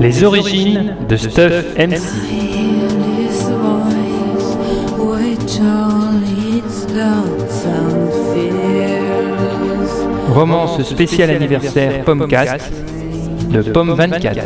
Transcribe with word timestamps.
Les 0.00 0.22
origines 0.22 0.94
de 1.08 1.16
Stuff 1.16 1.64
MC. 1.76 2.00
Romance 10.32 10.82
spéciale 10.82 11.30
anniversaire 11.30 12.04
Pommecast 12.04 12.72
de 13.50 13.62
Pomme 13.62 13.94
24. 13.94 14.44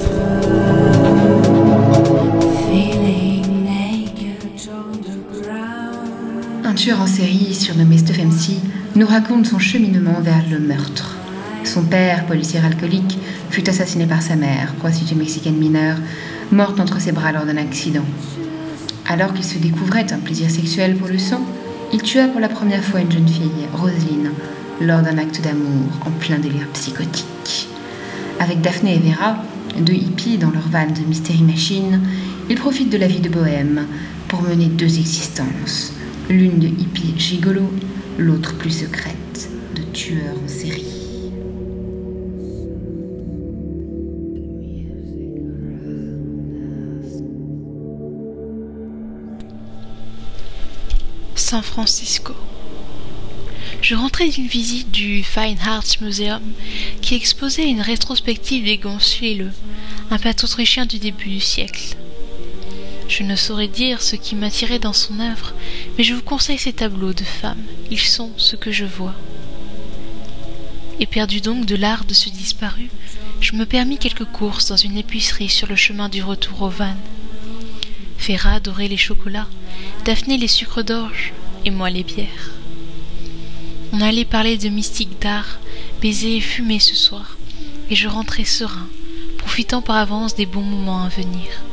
Tueur 6.80 7.02
en 7.02 7.06
série 7.06 7.54
surnommé 7.54 7.96
MC 7.96 8.56
nous 8.96 9.06
raconte 9.06 9.44
son 9.44 9.58
cheminement 9.58 10.18
vers 10.22 10.42
le 10.50 10.58
meurtre. 10.58 11.14
Son 11.62 11.82
père, 11.82 12.24
policier 12.24 12.58
alcoolique, 12.58 13.18
fut 13.50 13.68
assassiné 13.68 14.06
par 14.06 14.22
sa 14.22 14.34
mère, 14.34 14.72
prostituée 14.78 15.14
mexicaine 15.14 15.58
mineure, 15.58 15.98
morte 16.50 16.80
entre 16.80 16.98
ses 16.98 17.12
bras 17.12 17.32
lors 17.32 17.44
d'un 17.44 17.58
accident. 17.58 18.06
Alors 19.06 19.34
qu'il 19.34 19.44
se 19.44 19.58
découvrait 19.58 20.10
un 20.10 20.20
plaisir 20.20 20.50
sexuel 20.50 20.96
pour 20.96 21.08
le 21.08 21.18
sang, 21.18 21.44
il 21.92 22.00
tua 22.00 22.28
pour 22.28 22.40
la 22.40 22.48
première 22.48 22.82
fois 22.82 23.00
une 23.00 23.12
jeune 23.12 23.28
fille, 23.28 23.68
Roselyne, 23.74 24.30
lors 24.80 25.02
d'un 25.02 25.18
acte 25.18 25.42
d'amour 25.42 25.84
en 26.06 26.10
plein 26.12 26.38
délire 26.38 26.66
psychotique. 26.72 27.68
Avec 28.38 28.62
Daphné 28.62 28.94
et 28.94 29.10
Vera, 29.10 29.36
deux 29.78 29.92
hippies 29.92 30.38
dans 30.38 30.50
leur 30.50 30.66
van 30.70 30.86
de 30.86 31.06
Mystery 31.06 31.42
Machine, 31.42 32.00
ils 32.48 32.56
profitent 32.56 32.90
de 32.90 32.96
la 32.96 33.06
vie 33.06 33.20
de 33.20 33.28
bohème 33.28 33.84
pour 34.28 34.40
mener 34.40 34.66
deux 34.66 34.98
existences, 34.98 35.92
l'une 36.30 36.60
de 36.60 36.68
hippie 36.68 37.12
gigolo, 37.18 37.68
l'autre 38.16 38.56
plus 38.56 38.70
secrète, 38.70 39.50
de 39.74 39.82
tueur 39.92 40.36
en 40.42 40.48
série. 40.48 40.86
San 51.34 51.62
Francisco. 51.62 52.34
Je 53.82 53.96
rentrais 53.96 54.28
d'une 54.28 54.46
visite 54.46 54.92
du 54.92 55.24
Fine 55.24 55.58
Arts 55.66 55.82
Museum 56.00 56.42
qui 57.02 57.16
exposait 57.16 57.68
une 57.68 57.80
rétrospective 57.80 58.64
des 58.64 58.78
Gonsuelo, 58.78 59.46
un 60.12 60.18
peintre 60.18 60.44
autrichien 60.44 60.86
du 60.86 61.00
début 61.00 61.28
du 61.28 61.40
siècle. 61.40 61.96
Je 63.10 63.24
ne 63.24 63.34
saurais 63.34 63.66
dire 63.66 64.02
ce 64.02 64.14
qui 64.14 64.36
m'attirait 64.36 64.78
dans 64.78 64.92
son 64.92 65.18
œuvre, 65.18 65.52
mais 65.98 66.04
je 66.04 66.14
vous 66.14 66.22
conseille 66.22 66.58
ces 66.58 66.72
tableaux 66.72 67.12
de 67.12 67.24
femmes. 67.24 67.64
Ils 67.90 67.98
sont 67.98 68.30
ce 68.36 68.54
que 68.54 68.70
je 68.70 68.84
vois. 68.84 69.16
Éperdu 71.00 71.40
donc 71.40 71.66
de 71.66 71.74
l'art 71.74 72.04
de 72.04 72.14
ce 72.14 72.28
disparu, 72.28 72.88
je 73.40 73.56
me 73.56 73.66
permis 73.66 73.98
quelques 73.98 74.26
courses 74.26 74.68
dans 74.68 74.76
une 74.76 74.96
épicerie 74.96 75.48
sur 75.48 75.66
le 75.66 75.74
chemin 75.74 76.08
du 76.08 76.22
retour 76.22 76.62
au 76.62 76.68
van. 76.68 76.94
Ferra 78.16 78.52
adorait 78.54 78.86
les 78.86 78.96
chocolats, 78.96 79.48
Daphné 80.04 80.38
les 80.38 80.46
sucres 80.46 80.84
d'orge 80.84 81.32
et 81.64 81.70
moi 81.70 81.90
les 81.90 82.04
bières. 82.04 82.52
On 83.92 84.00
allait 84.02 84.24
parler 84.24 84.56
de 84.56 84.68
mystique 84.68 85.20
d'art, 85.20 85.58
baiser 86.00 86.36
et 86.36 86.40
fumer 86.40 86.78
ce 86.78 86.94
soir, 86.94 87.36
et 87.90 87.96
je 87.96 88.06
rentrais 88.06 88.44
serein, 88.44 88.86
profitant 89.36 89.82
par 89.82 89.96
avance 89.96 90.36
des 90.36 90.46
bons 90.46 90.62
moments 90.62 91.02
à 91.02 91.08
venir. 91.08 91.64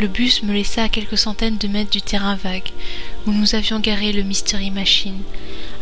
Le 0.00 0.08
bus 0.08 0.42
me 0.42 0.54
laissa 0.54 0.84
à 0.84 0.88
quelques 0.88 1.18
centaines 1.18 1.58
de 1.58 1.68
mètres 1.68 1.90
du 1.90 2.00
terrain 2.00 2.34
vague 2.34 2.70
où 3.26 3.32
nous 3.32 3.54
avions 3.54 3.80
garé 3.80 4.12
le 4.12 4.22
Mystery 4.22 4.70
Machine, 4.70 5.20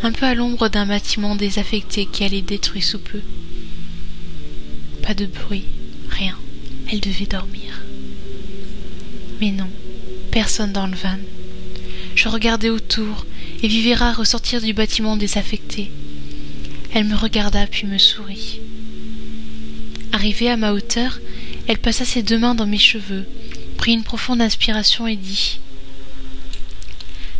un 0.03 0.11
peu 0.11 0.25
à 0.25 0.33
l'ombre 0.33 0.67
d'un 0.67 0.85
bâtiment 0.85 1.37
désaffecté 1.37 2.05
qui 2.05 2.25
allait 2.25 2.41
détruire 2.41 2.83
sous 2.83 2.99
peu. 2.99 3.21
Pas 5.03 5.13
de 5.13 5.25
bruit, 5.25 5.63
rien. 6.09 6.37
Elle 6.91 6.99
devait 6.99 7.27
dormir. 7.27 7.81
Mais 9.39 9.51
non, 9.51 9.69
personne 10.31 10.73
dans 10.73 10.87
le 10.87 10.97
van. 10.97 11.17
Je 12.13 12.27
regardais 12.27 12.69
autour 12.69 13.25
et 13.63 13.69
vis 13.69 13.89
Vera 13.89 14.11
ressortir 14.11 14.59
du 14.59 14.73
bâtiment 14.73 15.15
désaffecté. 15.15 15.91
Elle 16.93 17.05
me 17.05 17.15
regarda 17.15 17.67
puis 17.67 17.87
me 17.87 17.97
sourit. 17.97 18.59
Arrivée 20.11 20.49
à 20.49 20.57
ma 20.57 20.73
hauteur, 20.73 21.21
elle 21.67 21.77
passa 21.77 22.03
ses 22.03 22.21
deux 22.21 22.37
mains 22.37 22.55
dans 22.55 22.65
mes 22.65 22.77
cheveux, 22.77 23.25
prit 23.79 23.93
une 23.93 24.03
profonde 24.03 24.41
inspiration 24.41 25.07
et 25.07 25.15
dit 25.15 25.61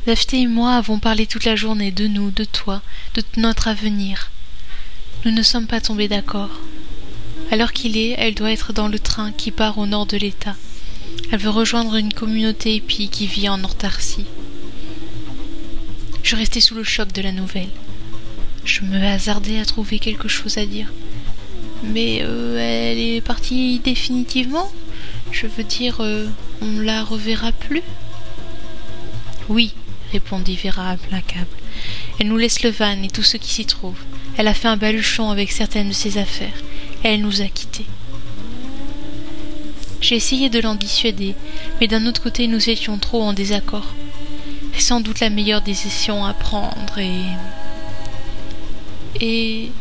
Daphné 0.07 0.43
et 0.43 0.47
moi 0.47 0.75
avons 0.75 0.97
parlé 0.97 1.27
toute 1.27 1.43
la 1.43 1.57
journée 1.57 1.91
de 1.91 2.07
nous, 2.07 2.31
de 2.31 2.45
toi, 2.45 2.81
de 3.15 3.23
notre 3.35 3.67
avenir. 3.67 4.31
Nous 5.25 5.31
ne 5.31 5.43
sommes 5.43 5.67
pas 5.67 5.81
tombés 5.81 6.07
d'accord. 6.07 6.61
Alors 7.51 7.73
qu'il 7.73 7.97
est, 7.97 8.15
elle 8.17 8.35
doit 8.35 8.53
être 8.53 8.71
dans 8.71 8.87
le 8.87 8.99
train 8.99 9.33
qui 9.33 9.51
part 9.51 9.77
au 9.77 9.85
nord 9.85 10.05
de 10.05 10.15
l'État. 10.15 10.55
Elle 11.29 11.39
veut 11.39 11.49
rejoindre 11.49 11.95
une 11.95 12.13
communauté 12.13 12.75
épie 12.75 13.09
qui 13.09 13.27
vit 13.27 13.49
en 13.49 13.61
Antarctique. 13.61 14.25
Je 16.23 16.37
restais 16.37 16.61
sous 16.61 16.75
le 16.75 16.85
choc 16.85 17.11
de 17.11 17.21
la 17.21 17.33
nouvelle. 17.33 17.67
Je 18.63 18.83
me 18.83 19.03
hasardais 19.03 19.59
à 19.59 19.65
trouver 19.65 19.99
quelque 19.99 20.29
chose 20.29 20.57
à 20.57 20.65
dire. 20.65 20.87
Mais 21.83 22.19
euh, 22.21 22.57
elle 22.57 22.97
est 22.97 23.21
partie 23.21 23.79
définitivement? 23.79 24.71
Je 25.31 25.47
veux 25.47 25.63
dire, 25.63 25.97
euh, 25.99 26.27
on 26.61 26.79
la 26.79 27.03
reverra 27.03 27.51
plus 27.51 27.83
Oui, 29.47 29.73
répondit 30.11 30.57
Vera 30.57 30.89
implacable. 30.89 31.47
Elle 32.19 32.27
nous 32.27 32.37
laisse 32.37 32.63
le 32.63 32.71
van 32.71 33.01
et 33.03 33.09
tout 33.09 33.23
ce 33.23 33.37
qui 33.37 33.53
s'y 33.53 33.65
trouve. 33.65 33.97
Elle 34.37 34.47
a 34.47 34.53
fait 34.53 34.67
un 34.67 34.77
baluchon 34.77 35.29
avec 35.29 35.51
certaines 35.51 35.89
de 35.89 35.93
ses 35.93 36.17
affaires. 36.17 36.57
Elle 37.03 37.21
nous 37.21 37.41
a 37.41 37.45
quittés. 37.45 37.85
J'ai 40.01 40.15
essayé 40.15 40.49
de 40.49 40.59
l'en 40.59 40.75
dissuader, 40.75 41.35
mais 41.79 41.87
d'un 41.87 42.05
autre 42.05 42.21
côté 42.21 42.47
nous 42.47 42.69
étions 42.69 42.97
trop 42.97 43.21
en 43.21 43.33
désaccord. 43.33 43.93
C'est 44.73 44.81
sans 44.81 45.01
doute 45.01 45.19
la 45.19 45.29
meilleure 45.29 45.61
décision 45.61 46.25
à 46.25 46.33
prendre 46.33 46.97
et. 46.97 47.23
Et. 49.19 49.71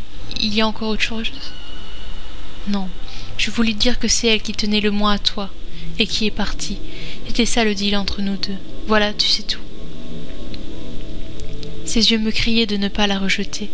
Il 0.41 0.53
y 0.53 0.61
a 0.61 0.67
encore 0.67 0.89
autre 0.89 1.01
chose? 1.01 1.31
Non, 2.67 2.87
je 3.39 3.51
voulais 3.51 3.73
dire 3.73 3.99
que 3.99 4.09
c'est 4.09 4.27
elle 4.27 4.41
qui 4.41 4.51
tenait 4.51 4.81
le 4.81 4.91
moins 4.91 5.13
à 5.13 5.17
toi 5.17 5.49
et 5.97 6.05
qui 6.05 6.25
est 6.27 6.31
partie. 6.31 6.77
C'était 7.25 7.45
ça 7.45 7.63
le 7.63 7.73
deal 7.73 7.95
entre 7.95 8.21
nous 8.21 8.35
deux. 8.35 8.57
Voilà, 8.85 9.13
tu 9.13 9.27
sais 9.27 9.43
tout. 9.43 9.61
Ses 11.85 12.11
yeux 12.11 12.19
me 12.19 12.31
criaient 12.31 12.65
de 12.65 12.75
ne 12.75 12.89
pas 12.89 13.07
la 13.07 13.17
rejeter. 13.17 13.69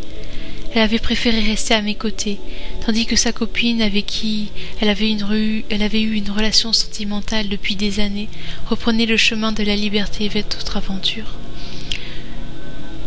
Elle 0.73 0.83
avait 0.83 0.99
préféré 0.99 1.39
rester 1.39 1.73
à 1.73 1.81
mes 1.81 1.95
côtés, 1.95 2.37
tandis 2.85 3.07
que 3.07 3.15
sa 3.15 3.31
copine, 3.31 3.81
avec 3.81 4.05
qui 4.05 4.49
elle 4.81 4.89
avait, 4.89 5.09
une 5.09 5.23
rue, 5.23 5.65
elle 5.69 5.81
avait 5.81 6.01
eu 6.01 6.13
une 6.13 6.29
relation 6.29 6.71
sentimentale 6.71 7.49
depuis 7.49 7.75
des 7.75 7.99
années, 7.99 8.29
reprenait 8.69 9.05
le 9.07 9.17
chemin 9.17 9.51
de 9.51 9.63
la 9.63 9.75
liberté 9.75 10.27
vers 10.27 10.43
d'autres 10.43 10.77
aventures. 10.77 11.33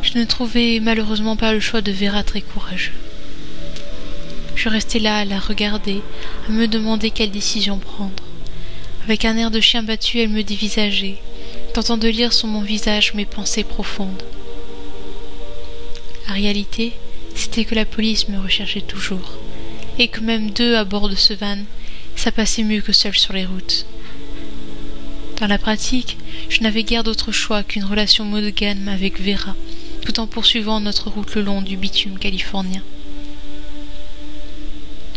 Je 0.02 0.18
ne 0.18 0.24
trouvais 0.24 0.80
malheureusement 0.80 1.36
pas 1.36 1.52
le 1.52 1.60
choix 1.60 1.82
de 1.82 1.92
Vera 1.92 2.24
très 2.24 2.40
courageux. 2.40 2.92
Je 4.58 4.68
restais 4.68 4.98
là 4.98 5.18
à 5.18 5.24
la 5.24 5.38
regarder, 5.38 6.02
à 6.48 6.50
me 6.50 6.66
demander 6.66 7.12
quelle 7.12 7.30
décision 7.30 7.78
prendre. 7.78 8.24
Avec 9.04 9.24
un 9.24 9.36
air 9.36 9.52
de 9.52 9.60
chien 9.60 9.84
battu, 9.84 10.18
elle 10.18 10.30
me 10.30 10.42
dévisageait, 10.42 11.18
tentant 11.74 11.96
de 11.96 12.08
lire 12.08 12.32
sur 12.32 12.48
mon 12.48 12.62
visage 12.62 13.14
mes 13.14 13.24
pensées 13.24 13.62
profondes. 13.62 14.24
La 16.26 16.34
réalité, 16.34 16.92
c'était 17.36 17.64
que 17.64 17.76
la 17.76 17.84
police 17.84 18.28
me 18.28 18.40
recherchait 18.40 18.80
toujours, 18.80 19.38
et 19.96 20.08
que 20.08 20.18
même 20.18 20.50
deux 20.50 20.74
à 20.74 20.82
bord 20.82 21.08
de 21.08 21.14
ce 21.14 21.34
van, 21.34 21.58
ça 22.16 22.32
passait 22.32 22.64
mieux 22.64 22.80
que 22.80 22.92
seul 22.92 23.16
sur 23.16 23.34
les 23.34 23.46
routes. 23.46 23.86
Dans 25.38 25.46
la 25.46 25.58
pratique, 25.58 26.18
je 26.48 26.62
n'avais 26.62 26.82
guère 26.82 27.04
d'autre 27.04 27.30
choix 27.30 27.62
qu'une 27.62 27.84
relation 27.84 28.24
monogame 28.24 28.88
avec 28.88 29.20
Vera, 29.20 29.54
tout 30.04 30.18
en 30.18 30.26
poursuivant 30.26 30.80
notre 30.80 31.10
route 31.10 31.36
le 31.36 31.42
long 31.42 31.62
du 31.62 31.76
bitume 31.76 32.18
californien. 32.18 32.82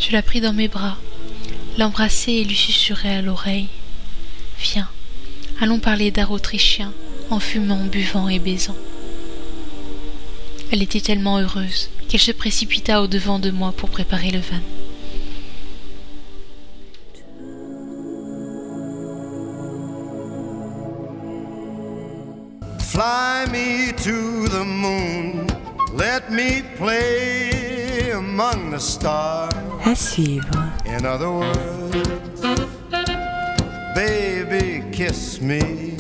Je 0.01 0.12
la 0.12 0.24
pris 0.24 0.42
dans 0.42 0.51
mes 0.51 0.68
bras, 0.68 0.98
l'embrassai 1.77 2.31
et 2.31 2.44
lui 2.44 2.56
susurrai 2.56 3.18
à 3.18 3.21
l'oreille. 3.21 3.68
Viens, 4.59 4.89
allons 5.62 5.77
parler 5.77 6.09
d'art 6.09 6.31
autrichien, 6.31 6.92
en 7.30 7.39
fumant, 7.39 7.86
buvant 7.86 8.27
et 8.27 8.39
baisant. 8.39 8.75
Elle 10.71 10.81
était 10.81 11.01
tellement 11.01 11.38
heureuse 11.38 11.89
qu'elle 12.09 12.19
se 12.19 12.31
précipita 12.31 13.03
au-devant 13.03 13.38
de 13.38 13.51
moi 13.51 13.74
pour 13.74 13.89
préparer 13.89 14.31
le 14.31 14.39
van. 14.39 14.59
Fly 22.80 23.45
me 23.51 23.92
to 23.92 24.50
the 24.50 24.65
moon, 24.65 25.45
let 25.95 26.31
me 26.31 26.63
play 26.75 27.60
among 28.41 28.71
the 28.71 28.79
stars. 28.79 29.53
À 29.85 29.95
suivre. 29.95 30.73
In 30.85 31.05
other 31.05 31.29
words, 31.29 32.41
baby, 33.95 34.83
kiss 34.91 35.39
me 35.41 35.90